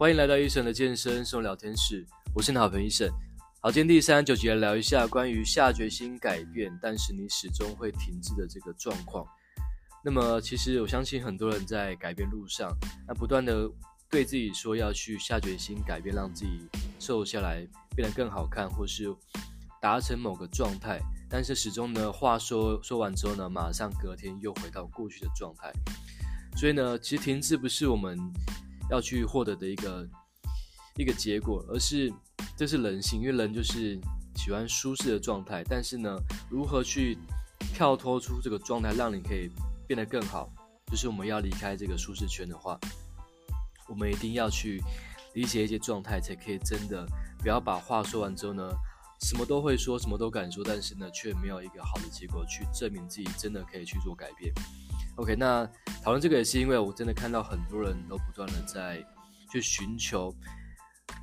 [0.00, 3.06] 欢迎来到医生的健身生活聊天室，我是你的好朋友医生。
[3.60, 9.26] 好，今天第三十九集来聊一下关于下决心改变，但是你始终会停滞的这个状况。
[10.02, 12.74] 那么，其实我相信很多人在改变路上，
[13.06, 13.70] 那不断的
[14.08, 16.66] 对自己说要去下决心改变，让自己
[16.98, 17.62] 瘦下来，
[17.94, 19.14] 变得更好看，或是
[19.82, 20.98] 达成某个状态，
[21.28, 25.70] 但是始终呢，话说说完之后呢，马上隔天又回到过去的状态。
[26.56, 28.18] 所以呢，其实停滞不是我们
[28.90, 30.08] 要去获得的一个
[30.96, 32.12] 一个结果，而是
[32.56, 33.98] 这是人性，因为人就是
[34.34, 35.62] 喜欢舒适的状态。
[35.68, 36.16] 但是呢，
[36.50, 37.16] 如何去
[37.72, 39.50] 跳脱出这个状态，让你可以
[39.86, 40.52] 变得更好，
[40.90, 42.78] 就是我们要离开这个舒适圈的话，
[43.88, 44.82] 我们一定要去
[45.34, 47.06] 理解一些状态，才可以真的
[47.38, 48.68] 不要把话说完之后呢，
[49.22, 54.52] 什么都会说，什么都敢说，但是呢，却没有一个好的结果去证明自己真的可以去做改变。
[55.16, 55.66] OK，那
[56.02, 59.04] 讨论这个也是因为我真的看到很多人都不断的在
[59.50, 60.34] 去寻求。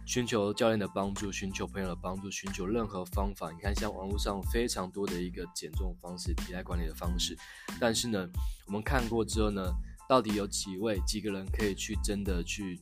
[0.05, 3.52] 寻求教练的帮助，寻求朋友的帮助，寻求任何方法。
[3.52, 7.38] 你看，像网络上非常多的一个减重方式、体态管理的方式，
[7.77, 8.25] 但是呢，
[8.67, 9.61] 我们看过之后呢，
[10.07, 12.79] 到底有几位、几个人可以去真的去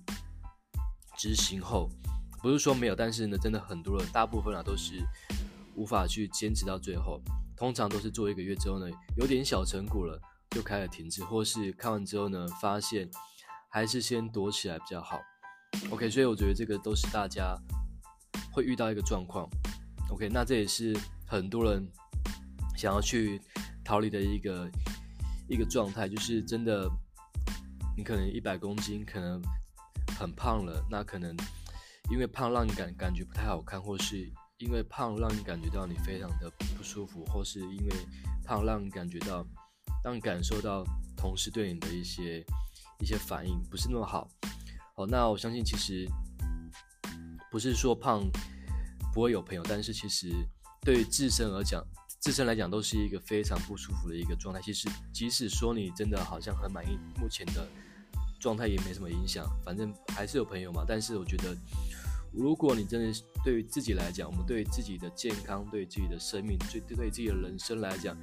[1.17, 1.90] 执行后？
[2.44, 5.03] 不是说没有，但是呢，真的很多人，大部分啊都是
[5.75, 7.19] 无法去坚持到最后。
[7.58, 8.86] 通常都是做一个月之后呢，
[9.17, 13.10] 有点小成果了，就开始停止，或是看完之后呢，发现
[13.70, 15.20] 还是先躲起来比较好。
[15.90, 17.58] OK，所以我觉得这个都是大家
[18.52, 19.50] 会遇到一个状况。
[20.10, 21.86] OK，那这也是很多人
[22.78, 23.42] 想要去
[23.84, 24.70] 逃离的一个
[25.50, 26.90] 一个状态，就是真的，
[27.98, 29.42] 你可能一百公斤，可能
[30.18, 31.36] 很胖了，那可能
[32.09, 37.92] 因为胖让你感感觉不太好看，或是因为胖让你感觉到你非常的不舒服，或是因为
[38.46, 39.46] 胖让你感觉到，
[40.06, 40.86] 让你感受到
[41.17, 42.45] 同事对你的一些
[43.00, 44.30] 一些反应不是那么好。
[44.95, 46.07] 好，那我相信其实
[47.50, 48.22] 不是说胖
[49.12, 50.31] 不会有朋友，但是其实
[50.81, 51.84] 对于自身而讲，
[52.19, 54.62] 自身来讲都是一个非常不舒服的一个状态。
[54.62, 57.68] 其实即使说你真的好像很满意目前的
[58.40, 60.85] 状态，也没什么影响，反正还是有朋友嘛。
[60.88, 61.57] 但是我觉得，
[62.31, 68.16] 如果你真的对于自己来讲，我们对自己的健康、对自己的生命、对对自己的人生来讲，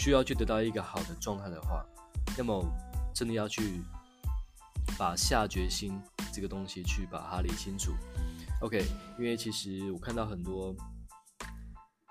[0.00, 1.84] 需要去得到一个好的状态的话，
[2.38, 2.64] 那么
[3.14, 3.82] 真的要去。
[4.98, 5.98] 把下决心
[6.30, 7.92] 这个东西去把它理清楚
[8.60, 8.84] ，OK，
[9.18, 10.74] 因为其实我看到很多，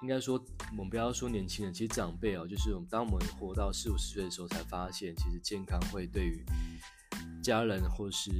[0.01, 6.43] 应该说我们不要说年轻人，其实长辈哦，就是我们当我们活到四五十岁的时候，才发现其实健康会对于
[7.43, 8.31] 家人或是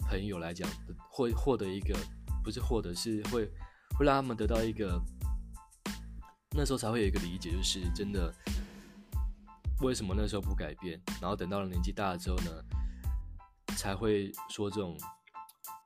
[0.00, 0.68] 朋友来讲，
[1.08, 1.96] 会获得一个
[2.44, 3.50] 不是获得，是会
[3.96, 5.00] 会让他们得到一个，
[6.54, 8.34] 那时候才会有一个理解，就是真的
[9.80, 12.50] 为什么那时候不改变，然后等到了年纪大了之后呢？
[13.76, 14.98] 才会说这种，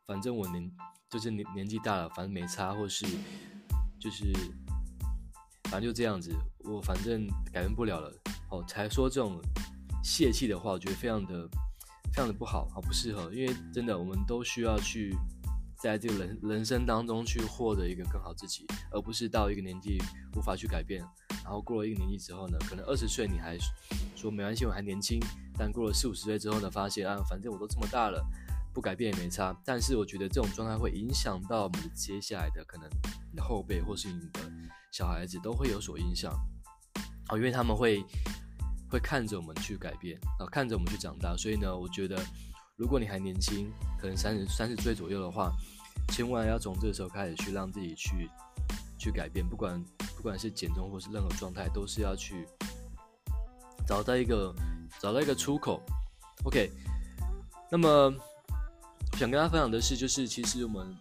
[0.05, 0.69] 反正我年
[1.09, 3.07] 就是年年纪大了，反正没差，或是
[4.01, 4.33] 就是
[5.65, 6.35] 反正就这样子，
[6.65, 8.13] 我反正改变不了了，
[8.51, 9.41] 哦，才说这种
[10.03, 11.47] 泄气的话，我觉得非常的
[12.07, 15.15] 非常的不好，好不适合，因为真的我们都需要去
[15.79, 20.03] 在这个人人生当中去获得一个更好自己，而不是到一个年纪
[20.37, 21.05] 无法去改变，
[21.45, 23.57] 然后过了一个年纪之后呢，可能二十岁你还
[24.17, 25.21] 说没关系，我还年轻。
[25.57, 28.21] 但过了四五十岁之后呢，发现啊，反正我都这么大了，
[28.73, 29.55] 不改变也没差。
[29.65, 32.89] 但是我觉得这种状态会影响到我们接下来的可能，
[33.31, 34.41] 你的后辈或是你的
[34.91, 36.33] 小孩子都会有所影响。
[37.29, 38.03] 哦，因为他们会
[38.91, 41.37] 会看着我们去改变，啊，看着我们去长大。
[41.37, 42.19] 所以呢，我觉得
[42.77, 45.53] 如果你还年轻，可能三十三十岁左右的话，
[46.09, 48.29] 千万要从这个时候开始去让自己去
[48.99, 49.81] 去改变，不管
[50.25, 52.49] 不管是减重或是任何状态，都是要去
[53.87, 54.55] 找到一个。
[55.01, 55.83] 找到一个出口
[56.45, 56.71] ，OK。
[57.71, 58.15] 那么，
[59.19, 60.97] 想跟大家分享的是，就是其实我们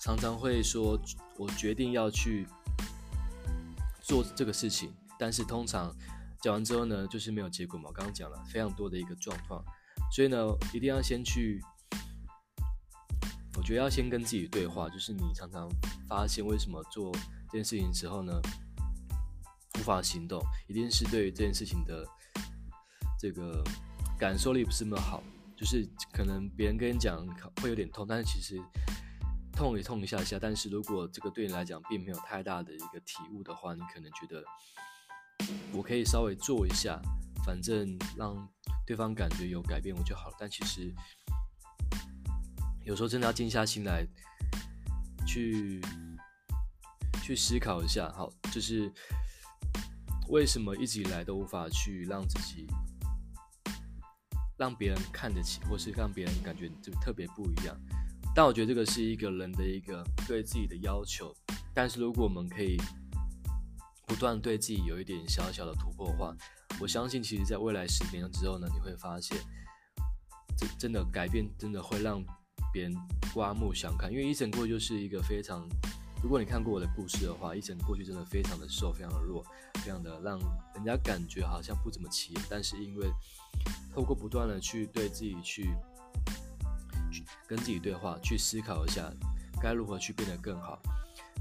[0.00, 1.00] 常常会说，
[1.38, 2.46] 我决定要去
[4.02, 5.94] 做这个事情，但是通常
[6.42, 7.84] 讲完之后呢，就是没有结果嘛。
[7.88, 9.64] 我刚刚讲了非常多的一个状况，
[10.12, 10.36] 所以呢，
[10.74, 11.62] 一定要先去，
[13.56, 15.70] 我觉得要先跟自己对话，就是你常常
[16.08, 17.14] 发现为什么做
[17.50, 18.32] 这件事情之后呢，
[19.78, 22.06] 无法行动，一定是对于这件事情的。
[23.20, 23.64] 这个
[24.16, 25.20] 感受力不是那么好，
[25.56, 27.26] 就是可能别人跟你讲
[27.60, 28.62] 会有点痛，但是其实
[29.50, 30.38] 痛也痛一下下。
[30.40, 34.44] 但是如果这个对你来讲并没有太大的一个体悟的话，你可能觉得
[35.72, 37.02] 我可以稍微做一下，
[37.44, 38.48] 反正让
[38.86, 40.36] 对方感觉有改变我就好了。
[40.38, 40.94] 但其实
[42.84, 44.06] 有时候真的要静下心来
[45.26, 45.80] 去
[47.28, 48.90] 去思考一下，好，就是
[50.30, 52.66] 为什么一直以来都无法去让自己。
[54.56, 57.78] 让别人看得起，或是让别人感觉就特别不一样。
[58.34, 61.32] 但我觉得这个是一个人的一个对自己的要求。
[61.74, 62.76] 但是如果我们可以
[64.06, 66.34] 不断对自己有一点小小的突破的话，
[66.80, 69.36] 我相信其实在未来十年之后呢，你会发现，
[70.56, 72.24] 这真的改变真的会让
[72.72, 72.92] 别人
[73.34, 74.10] 刮目相看。
[74.10, 75.68] 因为一整过就是一个非常，
[76.22, 79.44] 如果你看过我的故事的话一整过去真的非常的瘦，非常的弱，
[79.74, 80.38] 非常的让
[80.74, 82.42] 人家感觉好像不怎么起眼。
[82.48, 83.10] 但是因为
[83.94, 85.70] 透过不断的去对自己去。
[87.48, 89.10] 跟自己对话，去思考一下
[89.62, 90.78] 该如何去变得更好。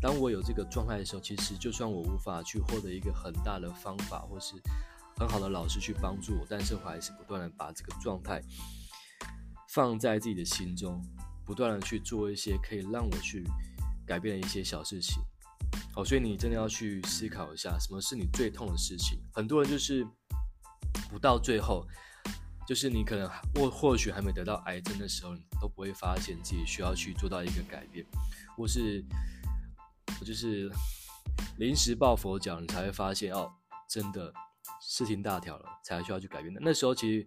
[0.02, 4.56] 当我有这个状态的时候，其实就算我无法去获得一个很大的方法，或是
[5.18, 8.42] 很好的老师去帮助我，但是我还是不断的把这个状态
[9.68, 11.04] 放在自己的心中，
[11.46, 13.44] 不断的去做一些可以让我去
[14.08, 15.22] 改变的一些小事情。
[15.94, 19.20] 好，所以你真的要去思考一下，什么是你最痛的事情？
[19.34, 20.08] 很多人就是
[21.10, 21.86] 不到最后。
[22.68, 28.06] 就是你可能或或许还没得到癌症的时候，你都不会发现自己需要去做到一个改变，
[28.58, 29.02] 或是
[30.20, 30.70] 我就是
[31.60, 33.50] 临时抱佛脚，你才会发现哦，
[33.90, 34.34] 真的
[34.82, 36.60] 事情大条了，才需要去改变的。
[36.62, 37.26] 那时候其实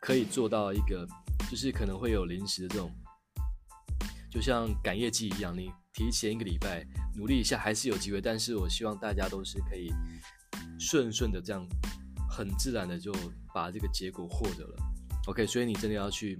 [0.00, 1.04] 可以做到一个，
[1.50, 2.88] 就是可能会有临时的这种，
[4.30, 8.20] 就像赶业绩一样，你提前一个礼拜努力一下，还是有机会。
[8.20, 9.90] 但是我希望大家都是可以
[10.78, 11.66] 顺顺的这样。
[12.28, 13.10] 很自然的就
[13.54, 14.76] 把这个结果获得了
[15.26, 16.38] ，OK，所以你真的要去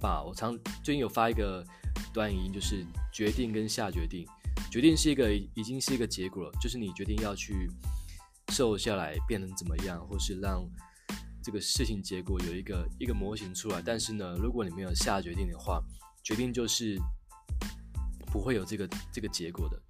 [0.00, 1.64] 把我常最近有发一个
[2.12, 4.26] 短语音，就是决定跟下决定。
[4.68, 7.70] 决定是一个已经是一个结果了，就是你决定要去
[8.48, 10.68] 瘦下来变成怎么样，或是让
[11.40, 13.80] 这个事情结果有一个一个模型出来。
[13.80, 15.80] 但是呢，如果你没有下决定的话，
[16.24, 16.98] 决定就是
[18.36, 19.80] 不会有这个这个结果的。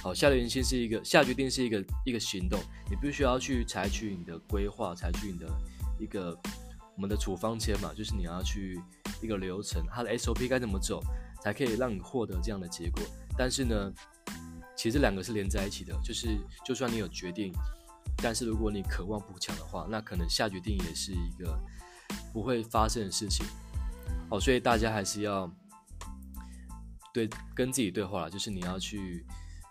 [0.00, 5.46] 好，下决心是一个下决定是一个一个行动，你必须要去采取你的规划，采取你的
[5.98, 6.38] 一个
[6.94, 8.80] 我们的处方签嘛，就是你要去
[9.20, 11.02] 一个流程，它的 SOP 该怎么走，
[11.42, 13.02] 才可以让你获得这样的结果。
[13.36, 13.92] 但是呢，
[14.76, 17.52] 其实这两个是连在一起的，就是就算你有决定，
[18.22, 21.58] 但是如果你渴望补强的话，那可能下决定也是一个
[22.32, 23.44] 不会发生的事情。
[24.30, 25.50] 好，所以大家还是要
[27.16, 29.24] 对跟自己对话啦，就是你要去。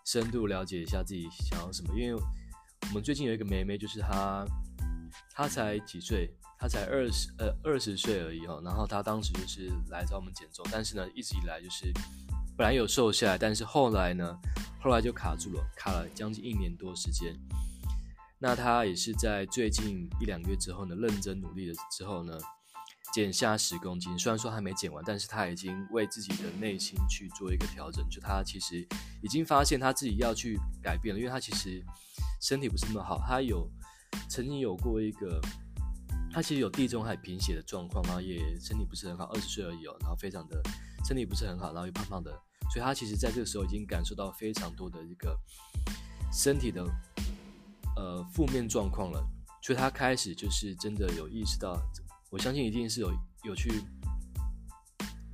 [0.07, 4.45] 深度了解一下自己想要什么，因为我们最近有一个妹妹，就是她，
[5.33, 8.61] 她才几岁，她才二十呃二十岁而已哈。
[8.63, 11.91] 然后她当时就是来找我们减重，但是呢，一直以来就是
[12.55, 14.37] 本来有瘦下来，但是后来呢，
[14.79, 17.35] 后来就卡住了，卡了将近一年多时间。
[18.37, 22.37] 那她也是在最近一两个月之后呢，认真努力了之后呢。
[23.13, 28.05] 减下十公斤，虽然说还没减完，但是他已经为自己的内心去做一个调整。
[28.09, 28.85] 就他其实
[29.21, 31.81] 已经发现他自己要去改变了，因为他其实
[32.41, 33.69] 身体不是那么好，他有
[34.29, 35.39] 曾经有过一个，
[36.31, 40.61] 他其实有地中海贫血的状况，然后也身体不是很好，二十岁而已哦，然后非常的
[41.05, 42.31] 身体不是很好，然后又胖胖的，
[42.73, 45.39] 所以他其实在这个时候已经感受到非常多的一个
[46.33, 46.83] 身体的
[47.95, 49.25] 呃负面状况了，
[49.61, 51.79] 所以他开始就是真的有意识到。
[52.35, 53.13] 我相信一定是有
[53.45, 53.81] 有去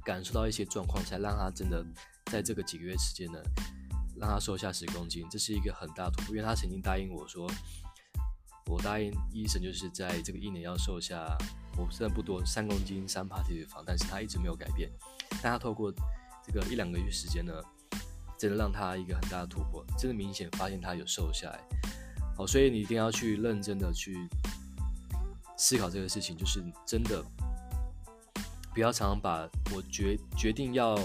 [0.05, 1.83] 感受到一些状况，才让他真的
[2.25, 3.39] 在这个几个月时间呢，
[4.19, 6.35] 让他瘦下十公斤，这是一个很大的突破。
[6.35, 7.49] 因为他曾经答应我说，
[8.67, 11.35] 我答应医生就是在这个一年要瘦下，
[11.75, 14.87] 我虽然不多三公斤三趴体脂肪，但是他一直没有改变。
[15.41, 15.91] 但他透过
[16.45, 17.51] 这个一两个月时间呢，
[18.37, 21.63] 真的让他一个很大的突破，真的明显发现他有瘦下来。
[22.37, 24.29] 好，所以你一定要去认真的去。
[25.63, 27.23] 思考这个事情，就是真的
[28.73, 30.97] 不要常常把我决决定要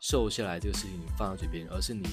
[0.00, 2.08] 瘦下来这个事情放在嘴边，而是你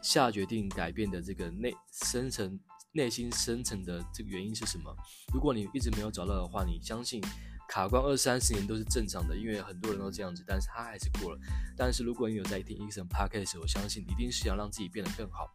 [0.00, 2.58] 下决定改变的这个内深层
[2.92, 4.90] 内心深层的这个原因是什么？
[5.34, 7.22] 如果你一直没有找到的话，你相信
[7.68, 11.38] 卡关二三十年都是正常的，因为很多人都这样子，但是他还是过了。
[11.76, 15.50] 但是如果你有在听 Eason Podcast，我相信你一定是想让自己变得更好，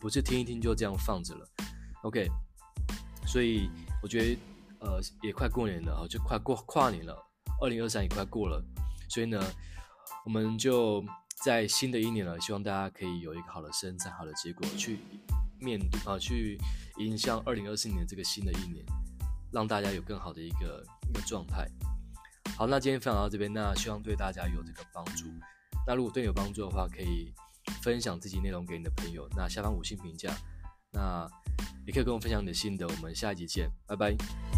[0.00, 1.46] 不是听一听就这样放着了。
[2.04, 2.26] OK，
[3.26, 3.68] 所以
[4.02, 4.38] 我觉得。
[4.80, 7.16] 呃，也快过年了，就快过跨年了，
[7.60, 8.62] 二零二三也快过了，
[9.08, 9.40] 所以呢，
[10.24, 11.04] 我们就
[11.44, 14.98] 在新的一年了，希望大家可以有一个好的身材、好的结果，去
[15.60, 16.58] 面对啊，去
[16.98, 18.84] 迎向二零二四年这个新的一年，
[19.52, 21.66] 让大家有更好的一个一个状态。
[22.56, 25.26] 好，那今天分享到这边，那希望对大家有这个帮助。
[25.86, 27.32] 那如果对你有帮助的话，可以
[27.82, 30.34] 分享自己内容给你的朋友，那下方五星评价，
[30.90, 31.28] 那
[31.86, 32.86] 也可以跟我分享你的心得。
[32.86, 34.55] 我们下一集见，拜拜。